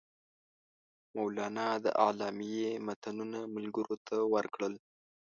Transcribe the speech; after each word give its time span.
مولنا 1.15 1.67
د 1.85 1.87
اعلامیې 2.05 2.69
متنونه 2.85 3.39
ملګرو 3.55 3.95
ته 4.07 4.15
ورکړل. 4.33 4.73